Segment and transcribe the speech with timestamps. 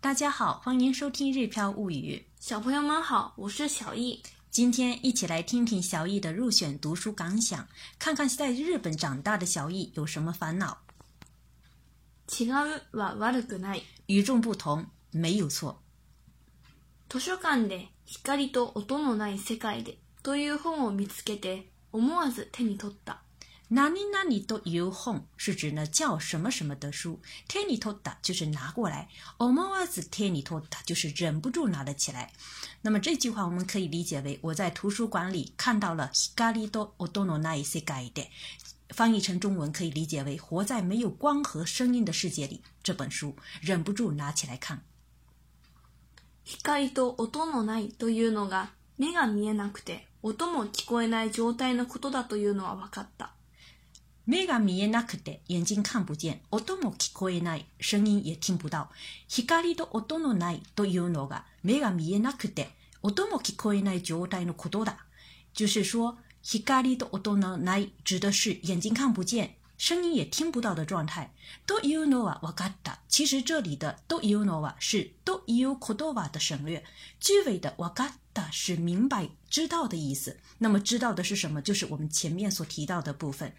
[0.00, 2.16] 大家好，欢迎收听《日漂物语》。
[2.42, 4.18] 小朋友们好，我是小易。
[4.50, 7.68] 今天一起来听听小易的入选读书感想，
[7.98, 10.78] 看看在日本长大的小易有什么烦恼。
[12.28, 13.82] 違うわ、悪くない。
[14.06, 15.82] 与众不同，没有错。
[17.10, 17.88] 図書館で
[18.24, 23.23] 光と音のない世界でという本を見つけて、思わず手に取った。
[23.68, 27.20] 哪里哪里都有红，是指呢叫什么什么的书。
[27.48, 29.08] 天里头的，就是拿过来。
[29.38, 32.30] 我们娃子天里头的，就是忍不住拿了起来。
[32.82, 36.92] 那么这句话，我们可以理解为我在图书馆里看到了咖喱多。
[36.98, 38.28] 我多罗那一些咖喱的，
[38.90, 42.60] 翻译成中文可以理解为活在没有光和声音的世界里。
[42.82, 44.82] 这本书忍不住拿起来看。
[46.46, 48.68] というのが
[48.98, 53.30] 目が見えなくて、音も聞こえない状態のことだというのは分かった。
[54.26, 58.88] 目が見えなくて眼睛看不見、音も聞こえない、声音也听不到。
[59.28, 62.68] 光と音のないというのが目が見えなくて
[63.02, 65.04] 音も聞こえない状態のことだ。
[65.54, 71.28] 就是说、光と音のない指的是眼睛看不见、声音也听不到的状态。
[71.66, 73.00] というのは分かった。
[73.08, 76.82] 其实这里的というのは是という言葉的省略，
[77.20, 80.34] 句尾的分かった是明白、知道的意思。
[80.58, 81.60] 那么知道的是什么？
[81.60, 83.52] 就是我们前面所提到的部分。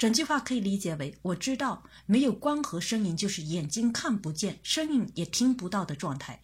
[0.00, 6.40] 整句话可以理解为：我知道没有光和声音，就是眼睛看不见、声音也听不到的状态。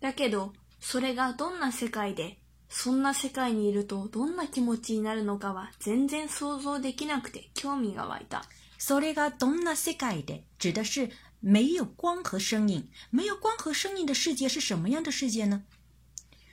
[0.00, 2.36] だけどそれがどんな世界で
[2.70, 8.44] そんな世界にいるとどんな気持ちになるのかは全然想像できなくて興味がいた。
[8.78, 15.64] それがどんな世界で指的是没有光和声音，没有光和声音的世界是什么样的世界呢？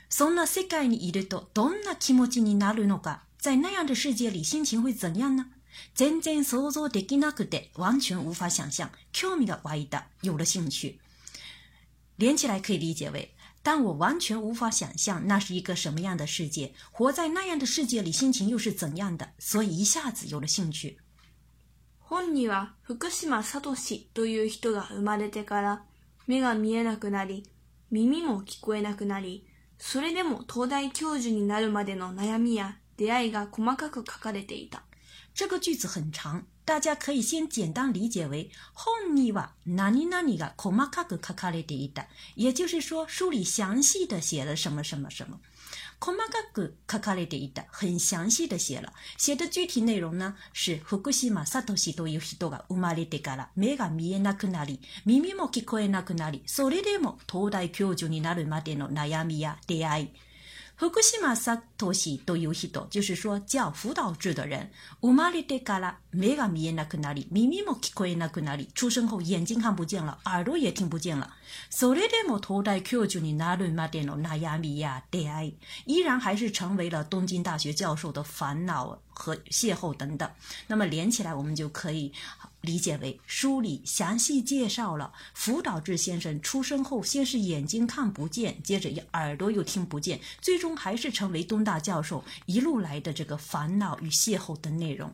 [0.10, 5.46] そんな世界にいるとどんな気持ちになるのか，在那样的世界里心情会怎样呢？
[5.94, 8.90] 全然想像できなくて、完全无法想像。
[9.14, 10.06] 興味が湧いた。
[10.22, 11.00] 有了兴趣。
[12.18, 13.36] 連起来可以理解为。
[13.62, 20.98] 但我完全无法想像那是一个什么样的世界，活在那样的世界里，心情又是怎样的，所以一下子有了兴趣。
[22.10, 23.62] 本には福島聡
[24.16, 25.84] という人が生まれてから
[26.26, 27.44] 目が見えなくなり、
[27.92, 29.46] 耳も聞こえなくなり、
[29.78, 34.89] それでも東大教授になるまでの悩みや出会いが細かく書かれていた。
[35.40, 38.52] 这个句子很长，大家可以先简单理解为
[39.06, 45.40] 本には何々が細かく書かれていた，也就是说书里详细的写了什么什么什么。
[46.02, 48.92] 細かく書かれていた，很详细的写了。
[49.18, 51.64] 写的具体内容呢是福島聡
[51.94, 60.10] という人が生まれてから目が見えなくなり、耳も聞こえなくなり、それでも東大教授になるまでの悩みや出会い。
[60.76, 64.70] 福島聡东西都有许多，就是说叫辅导制的人，
[65.00, 65.80] 乌玛里德嘎
[66.12, 66.28] 米
[66.62, 66.72] 耶
[67.14, 71.36] 里咪咪莫奎里出生后眼睛看不见了，耳朵也听不见了。
[71.82, 72.08] 莫伦
[73.90, 74.06] 电
[74.42, 75.02] 亚米亚
[75.86, 80.30] 依然还是成为了东京大学教授的烦恼和邂逅等等。
[80.68, 82.12] 那么连起来我们就可以
[82.62, 91.69] 理解为，书里详细介绍了辅导制先生出生后，先是眼睛看不见，接着耳朵又听不见，最终还是成为东大。
[91.70, 95.14] 大教授一路来的这个烦恼与邂逅的内容。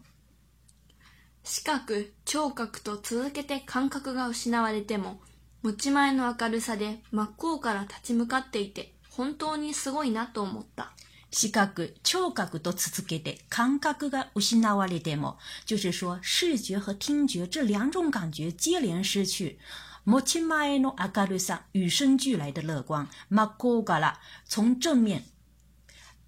[1.43, 5.19] 視覚、聴覚と続けて感覚が失われても、
[5.63, 10.93] 持ち前の明るさで真っ向から立ち向かっていて、本当にすごいなと思った。
[11.29, 19.59] 視覚、聴覚と続けて感覚が失われても，就是说視觉和听觉这两种感觉接连失去。
[20.05, 23.09] 持ち前の明るさ、与生俱来的乐观。
[23.29, 25.25] 真っ向から、从正面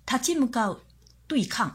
[0.07, 0.79] 他向かう
[1.27, 1.69] 对抗，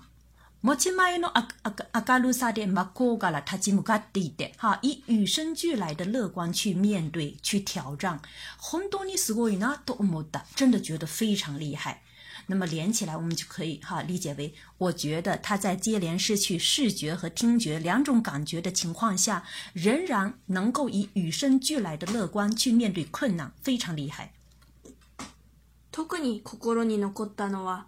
[0.62, 8.18] 莫吉玛伊诺阿阿阿加鲁萨的马高嘎拉他并不搞敌哈，以与生俱来的乐观去面对、去挑战，
[8.56, 12.02] 很多历史过人啊，都么的，真的觉得非常厉害。
[12.46, 19.44] 那么连起来，我们就可以哈理解为：我觉得他在接连失去视觉和听觉两种感觉的情况下，
[19.74, 24.32] 仍然能够以与生俱来的乐观去面对困难，非常厉害。
[25.92, 27.86] 特に心に残ったのは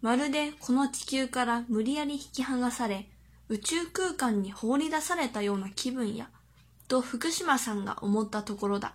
[0.00, 3.08] まるでこの地球から無理やり引き剥がされ、
[3.48, 6.28] 宇宙空間に放り出されたような気分や、
[6.86, 8.94] と福島さんが思ったところだ。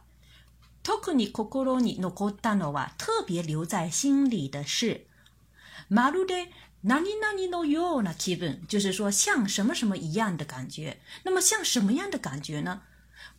[0.81, 5.05] 特に心に残ったのは特別留在心里的事。
[5.89, 6.47] まるで
[6.83, 10.97] 何々のような気分，就是说像什么什么一样的感觉。
[11.25, 12.81] 那么像什么样的感觉呢？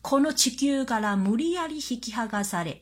[0.03, 2.81] この地球から無理やり引き剥がされ、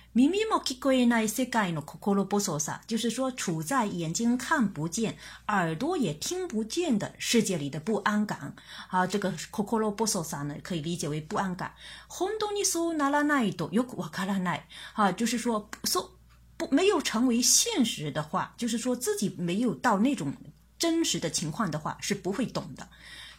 [0.13, 5.17] 咪咪莫克归奈些该诺科科罗波索萨，就是说处在眼睛看不见、
[5.47, 8.53] 耳朵也听不见的世界里的不安感。
[8.89, 11.73] 啊，这个科科罗波索萨呢，可以理解为不安感。
[12.07, 16.13] 红多尼苏那拉奈多有瓦卡拉奈，啊，就是说所
[16.57, 20.33] 不没有成为现实的话，就是说自己没有到那种
[20.77, 22.89] 真实的情况的话，是不会懂的。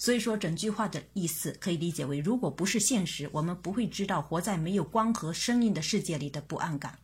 [0.05, 6.99] 所以说，整句话的意思可以理解为：如果不是现实，我们不会知道活在没有光和声音的世界里的不安感。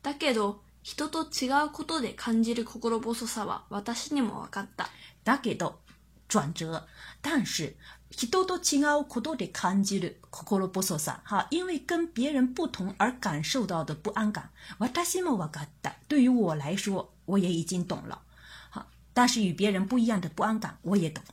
[0.00, 4.88] だけど、人と違うことで感じる心細さは、私にも分かった。
[5.24, 5.80] だけど，
[6.28, 6.84] 转折，
[7.20, 7.74] 但是，
[8.10, 14.48] 人と違うことで感じる心細さ，哈，因为跟别人不同而感受到的不安感，
[14.94, 15.94] 私にもわかった。
[16.06, 18.22] 对于我来说，我也已经懂了。
[18.70, 21.24] 好，但是与别人不一样的不安感，我也懂。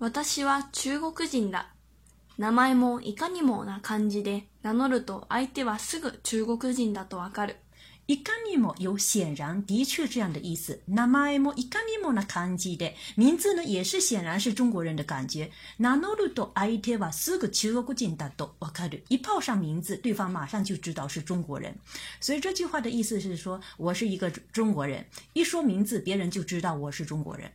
[0.00, 1.74] 私は中国人だ。
[2.38, 7.56] 名前もいかにもな感じで名乗ると相手はすぐ中国人だとわかる。
[8.08, 10.74] いかにも有显然的确这样的意思。
[10.88, 15.50] 名前もいかにもな感じで、名字呢也是显然是中国人的感觉。
[15.76, 19.04] 名乗ると相手はすぐ中国人だとわかる。
[19.10, 21.74] 一泡上名字，对方马上就知道是中国人。
[22.22, 25.04] 所以这句话的意思是说，我是一个中国人。
[25.34, 27.50] 一说名字，别人就知道我是中国人。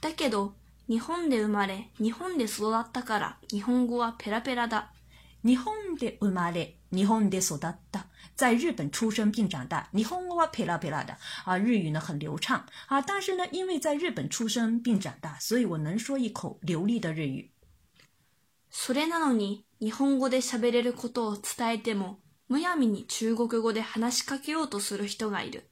[0.00, 0.52] だけど。
[0.88, 4.92] 日本で生まれ、日本で育ったから、日本語はペラペラだ。
[5.44, 7.58] 日本で生まれ、日本で育っ
[7.90, 8.06] た。
[8.36, 17.50] 在日本出生并长大，日本語はペラペラ的啊，日语呢很流畅啊，但是呢，因为在日本出生并长大，所以我能说一口流利的日语。
[18.70, 25.68] それなのに日本語で喋れることを伝えても、むやみに中国語で話しかけようとする人がいる。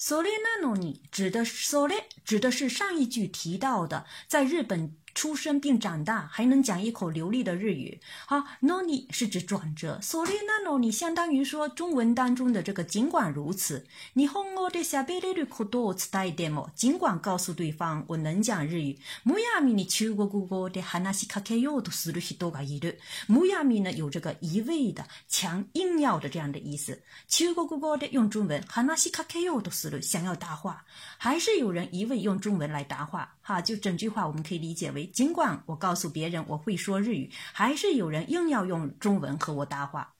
[0.00, 1.02] Solenano 呢？
[1.10, 4.94] 指的是 sole，指的是上一句提到的在日本。
[5.18, 8.00] 出生并长大，还能讲一口流利的日语。
[8.24, 13.84] 好，noni 是指转折，so ni nano 你相当于说中文当中的这个尽管如此。
[14.12, 16.70] 你和我的下辈的旅客多期带一点么？
[16.76, 18.96] 尽管告诉对方我能讲日语。
[19.24, 22.88] m u 木ヤミ你秋国哥哥的汉那是卡克哟都思路是多个一路。
[23.26, 27.02] 木ヤミ呢有这个一味的强硬要的这样的意思。
[27.26, 30.84] 去过故哥的用中文汉那是卡克哟都思路想要答话，
[31.16, 33.34] 还是有人一味用中文来答话。
[33.48, 40.12] 好，就整句话我们可以理解为：尽管我告诉别人我会说日语，还是有人硬要用中文和我搭话。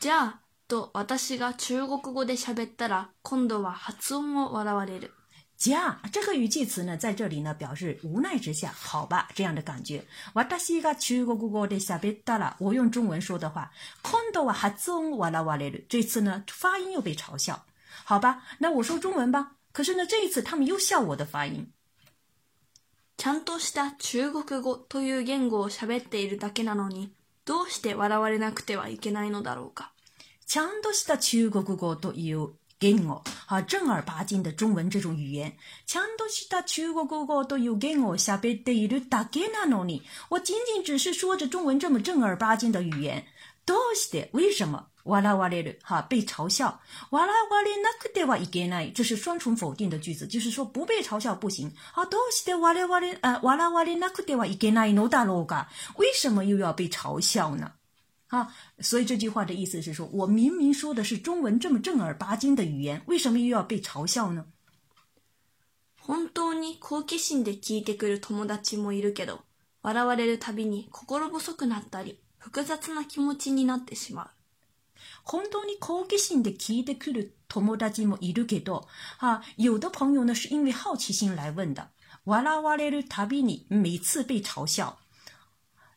[0.00, 0.34] じゃ、
[0.68, 5.10] と私が中国語でしゃべったら、今度は発音を笑われる。
[5.60, 10.04] じゃ，这个语气词呢，在这里呢，表示无奈之下，好吧，这样的感觉。
[10.34, 13.72] 私が中国語でしゃべったら、我用中文说的话，
[14.04, 15.84] 今度は発音を笑われる。
[15.88, 17.64] 这次呢，发音又被嘲笑。
[18.04, 19.56] 好吧，那我说中文吧。
[19.72, 21.68] 可是呢，这一次他们又笑我的发音。
[23.20, 27.10] ちゃんとした中国語という言語を喋っているだけなのに、
[27.44, 29.90] どうして笑われなくてはいけないのだろうか。
[30.46, 35.54] ちゃんとした中国語という言語は、正儿八经的中文这种语言，
[35.84, 43.24] ちゃんとした中国語という言語を喋っているだけなのに，我仅仅只是说着中文这么正儿八经的语言，
[43.68, 47.28] どうして、为什么笑われる哈被嘲笑，笑わ
[47.62, 51.70] れなくてはいけない，这是双重否定的句子，就是说不被嘲笑不行。
[51.92, 55.66] 好，どうして我々、笑われなくてはいけないのだろうが、
[55.98, 57.72] 为什么又要被嘲笑呢？
[58.28, 58.48] 啊，
[58.80, 64.46] 所以这句话的意思是说，我明明说的是中文这么正儿八经的语言，为什么又要被嘲笑呢？
[66.06, 69.40] 本当に好奇心で聞いてくる友達もいるけど、
[69.82, 72.18] 笑われるたびに心細くなったり。
[72.38, 74.28] 複雑な気持ちになってしまう。
[75.24, 78.86] 本当に好奇心で聞いてくる友達もいるけど、
[79.20, 81.88] あ、有的朋友呢是因为好奇心来问的。
[82.24, 84.96] 笑われるたびに每次被嘲笑。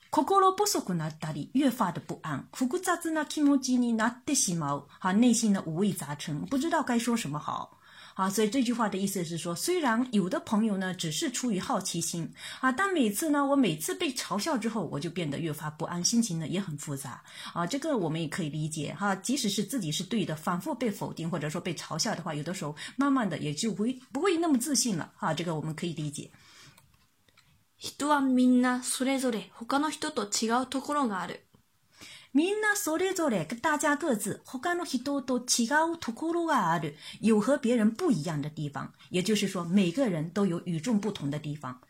[0.10, 4.88] 心細くなったり、越发的不安，複雑な気持ちになってしまう。
[5.00, 7.81] 啊，内心的五味杂陈，不知道该说什么好。
[8.22, 17.20] 啊，所以这句话的意思是说，虽然有的朋友呢只是出于好奇心啊，但每次呢，我每次被嘲笑之后，我就变得越发不安，心情呢也很复杂
[17.52, 17.66] 啊。
[17.66, 19.16] 这个我们也可以理解哈。
[19.16, 25.34] 即使是自己是对的，反复被否定或者说被嘲笑的话，有的时候慢慢的也就不不会那么自信了啊。
[25.34, 26.30] 这个我们可以理解。
[32.34, 36.96] みんなそれぞれ、大家各自，他の人と違うところがある。
[37.20, 38.94] 有和别人不一样的地方。
[39.10, 41.82] 也就是说，每个人都有与众不同的地方。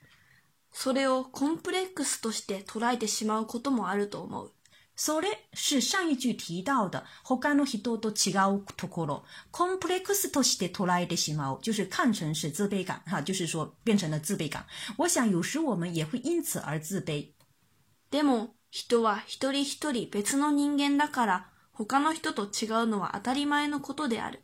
[0.74, 4.51] それをコンプレックスとして捉えてしまうこともあると思う。
[4.98, 8.63] それ，是上一句提到的和甘那些多多其他兀
[9.51, 14.65] コンプレックスとして捉えてしまう，就是看成是自卑感，哈，就是说变成了自卑感。
[14.98, 17.31] 我想，有时我们也会因此而自卑。
[18.10, 24.42] でも人は一人一人別の人間だから他の人と違うのは当たり前のことである。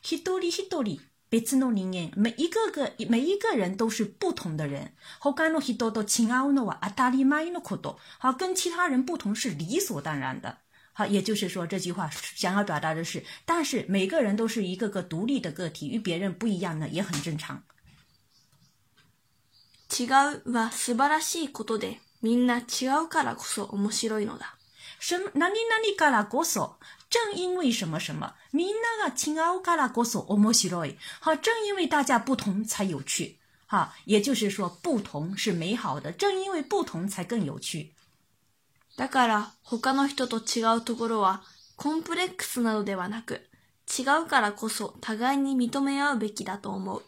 [0.00, 1.00] 一人一人
[1.30, 2.12] 別の人間。
[2.16, 4.94] 每一个个、每一个人都是不同的人。
[5.18, 7.98] 他の人と違うのは当たり前のこと。
[8.20, 10.56] 好，跟其他人不同是理所当然的。
[10.92, 17.64] 好，也就是说，这句话想要表达的是，但是每个人都是一个个独立的个体，与别人不一样的、也很正常。
[19.90, 21.98] 違うは素晴らしいことで。
[22.22, 24.56] みんな違うからこそ面白いのだ。
[25.00, 25.54] 什何々
[25.96, 26.74] からこそ、
[27.08, 30.98] 正因为什么什么，みんなが違うからこそ面白い。
[31.20, 33.38] 好，正因为大家不同才有趣。
[33.66, 37.92] 好，也就是说，不同是美好的，正因为不同才更有趣。
[38.96, 41.42] だから他の人と違うところは
[41.76, 43.42] コンプレックスなどではなく、
[43.96, 47.02] 違うからこそ互いに認め合うべきだと思う。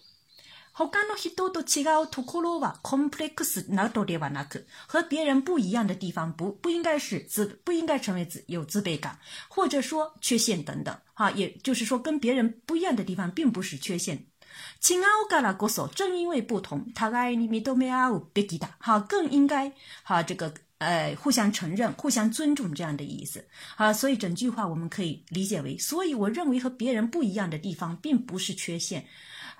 [4.91, 9.19] 和别人不一样的地方，不不应该是自，不应该成为自有自卑感，
[9.49, 10.97] 或者说缺陷等等。
[11.13, 14.25] 哈，也就是说，跟别人不一样的地方，并不是缺陷。
[14.81, 17.11] 正因为不同，他
[19.01, 19.73] 更应该，
[20.03, 23.45] 哈，这个呃，互相承认、互相尊重这样的意思。
[23.77, 29.05] 啊，所以整句话我们可以理解为：所以我认为，和别人不一样的地方，并不是缺陷。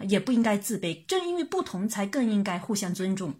[0.09, 1.05] 也不应该自卑。
[1.07, 3.35] 正因为不同，才更应该互相尊重。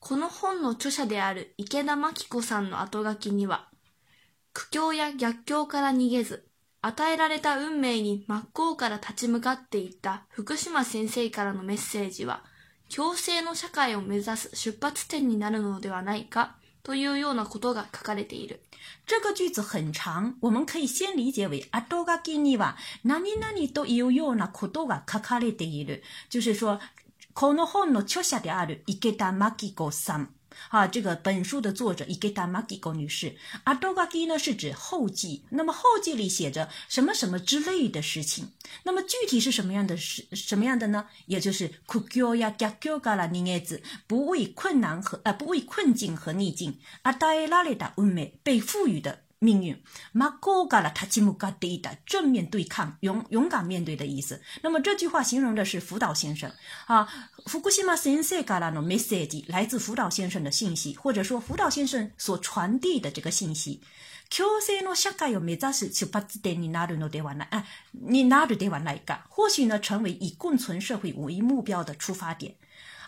[0.00, 3.68] この本の著者である池田真紀子さんの後書きには、
[4.52, 6.46] 苦境や逆境から逃げず、
[6.82, 12.44] 与えられた運命に真っ向から立ち向かっていった福島先生からのメッセージは、
[12.94, 18.60] 共生の社会を目指す出発点になるのではないかというようなことが書かれている。
[19.06, 26.78] 这个句子很长，我们可以先理解为“後書きには何々というようなことが書かれている”，就是说，
[27.34, 30.30] この本の著者である池田真紀子さん
[30.68, 35.42] 啊，这个本书的作者伊格达玛基戈女士，阿多瓜基呢是指后记。
[35.50, 38.52] 那么后记里写着什么什么之类的事情。
[38.84, 41.06] 那么具体是什么样的事，什么样的呢？
[41.26, 49.25] 也就是库吉奥亚加吉嘎啦尼埃子不畏困难和呃不畏困境和逆境，阿达埃拉雷达乌美被赋予的。
[49.38, 49.78] 命运，
[50.14, 54.40] マコガラタジムガディだ，正面对抗，勇勇敢面对的意思。
[54.62, 56.50] 那么这句话形容的是福岛先生
[56.86, 57.06] 啊。
[57.46, 63.82] 福古西マシンセガラのメッセージ，来自福岛先生的信息，或者说福岛先生所传递的这个信息。
[64.30, 65.92] キョセノシャガ有没だす？
[65.92, 72.56] すば知でにナルのでわな、哎，你拿着对往来干，或许呢，成为以共存社会为目标的出发点。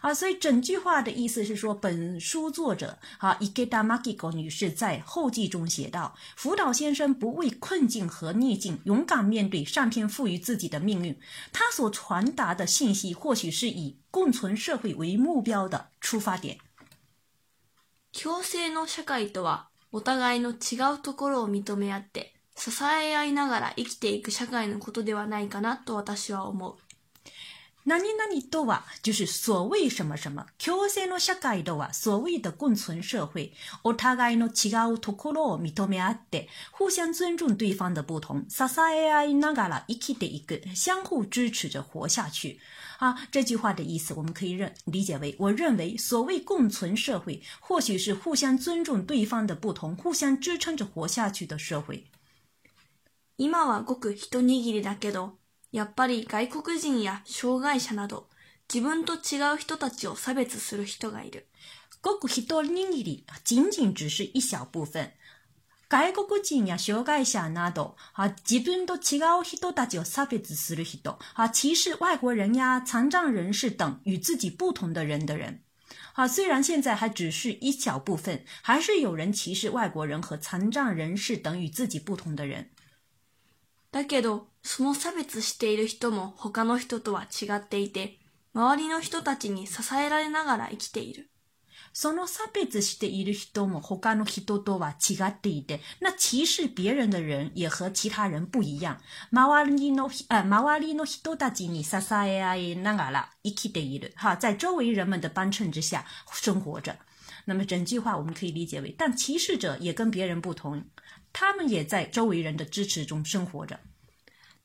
[0.01, 11.19] 啊，所以整句话的意思是说，本书作者啊，m a 达马基 o 女士在后记中写道：“福岛先生不畏困境和逆境，勇敢面对上天赋予自己的命运。
[11.53, 16.59] 他所传达的信息，或许是以共存社会为目标的出发点。”
[18.23, 26.77] 共生の社会とは、お互いの違うところを認め合って、支え合いながら生きていく社会のことではないかなと私は思う。
[27.89, 33.51] 哪里哪里多啊，就是所谓什么什么，共生的社会多啊，所谓的共存社会，
[33.83, 42.61] お互いの違うところを認めあって、互相尊重对方的不同，ささややにながら一気で一個，相互支持着活下去。
[42.99, 52.05] 啊，这句话的意思，我们可以认理解为，我认为所谓共存社会，或许是互相尊重对方的不同，互相支撑着活下去的社会。
[53.39, 55.38] 今はごく人ぎりだけど。
[55.73, 58.29] やっぱり外国人や障害者など、
[58.73, 61.47] 自分と違う人たちを差別する人がいる。
[62.01, 62.63] ごく一握
[63.05, 65.11] り、仅仅只是一小部分。
[65.91, 67.97] 外国人や障害者など、
[68.49, 71.19] 自分と違う人たちを差別する人、
[71.53, 75.63] 歧視外国人や残障人士等与自己不同的人的人。
[76.15, 82.71] 啊，虽然现在还只是一小部分，还是有人歧视外国人和残障人士等与自己不同的人。
[83.91, 88.19] だけど、その差別している人も他の人とは違っていて、
[88.55, 91.31] 周りの人たちに支えられながら生きている。
[91.95, 98.99] その差別している人も他の人とは違っていて、那歧视别人的人也和其他人不一样。
[99.33, 101.97] 周りの、周りの人たちに支
[102.27, 104.13] え合いながら生きている。
[104.17, 106.95] 哈，在周围人们的帮衬之下生活着。
[107.47, 110.85] 那么整句话我们可以理解为，但歧视者也跟别人不同，
[111.33, 113.81] 他们也在周围人的支持中生活着。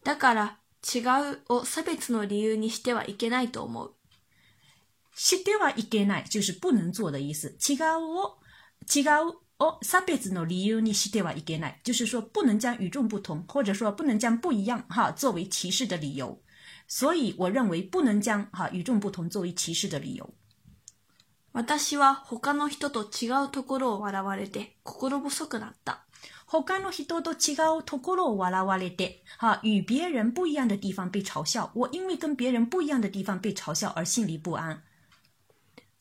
[0.03, 0.57] だから
[0.93, 1.03] 違う
[1.53, 3.93] を差別の理由にしてはいけないと思う。
[5.15, 7.49] してはいけない就是不能做的意思。
[7.59, 8.37] 違うを
[8.93, 16.37] 違うを差別の理由にしてはいけない，就是说不能将与众不同，或者说不能将不一样哈作为歧视的理由。
[16.87, 20.33] 所以我认为不能将哈与众不同作为歧视的理由。
[21.67, 26.03] 私は他の人と違うところを笑われて心細くなった。
[26.61, 31.71] 他の人と違うところを笑われて、啊，与别人不一样的地方被嘲笑。
[31.73, 34.83] 我因为跟别人不一样的地方被嘲笑而心里不安。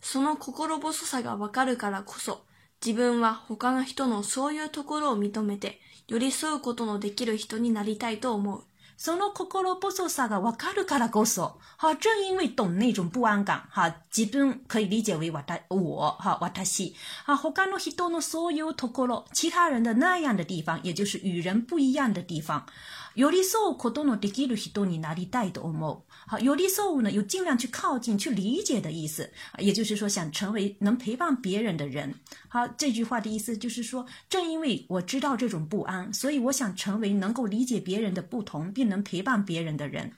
[0.03, 2.45] その心細さがわかるからこそ、
[2.85, 8.65] 自分は他の人のそういうところを認めて、寄り添うことのできる人になりたいと思う。
[9.05, 16.93] その心細さがわかるからこそ、ラゴソ，哈正因为懂那种不安感，哈，基本可以理解为ワタ我哈我タシ，
[17.27, 22.65] 啊和ガノヒドノソユトコロ其他人的那样的地方，也就是与人不一样的地方。
[23.15, 26.03] 尤利索可多诺迪基鲁西多尼哪里带的欧莫？
[26.09, 32.15] 好，尤利索呢有尽量去靠近、去理解的意思也就是说想成为能陪伴别人的人。
[32.49, 40.13] 好，这句话的意思就是说，正因为我知道这种不安，所以我想成为能够理解别人的不同并能陪伴别人的人。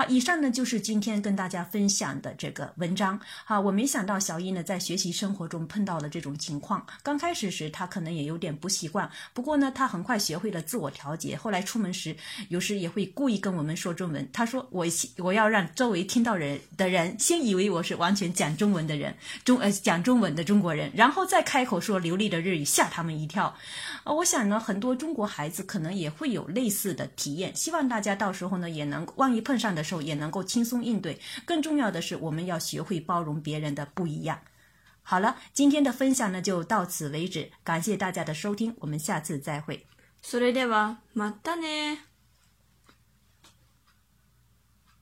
[0.00, 3.18] 好，以上呢就是今天跟大家分享的这个文章。
[3.44, 6.86] 好，我没想到小伊呢在学习生活中碰到了这种情况。
[7.02, 11.36] 刚开始时，他可能也有点不习惯，不过呢，他很快学会了自我调节。
[11.36, 12.14] 后来出门时，
[12.48, 14.24] 有时也会故意跟我们说中文。
[14.32, 14.86] 他说：“我
[15.16, 19.12] 我要让周围听到人的人先以为我是完全讲中文的人，
[19.44, 23.52] 中呃讲中文的中国人，然后再开口说流利的日语，吓他们一跳。”
[24.04, 27.52] 啊，我想呢，很多中国孩子可能也会有类似的体验。
[27.56, 29.82] 希望大家到时候呢，也能万一碰上的。
[30.02, 31.18] 也能够轻松应对。
[31.46, 34.40] 更重要的是，我们要学会包容别人的不一样。
[35.02, 39.86] 好了，今天的分享呢就到此为止，感谢大家的收听，我们下次再会。
[40.22, 42.07] それではまたね。